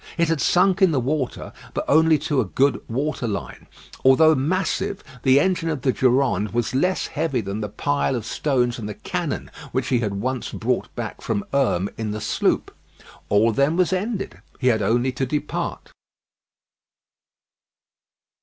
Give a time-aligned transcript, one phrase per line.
[0.17, 3.67] It had sunk in the water, but only to a good water line.
[4.03, 8.79] Although massive, the engine of the Durande was less heavy than the pile of stones
[8.79, 12.73] and the cannon which he had once brought back from Herm in the sloop.
[13.29, 15.91] All then was ended; he had only to depart.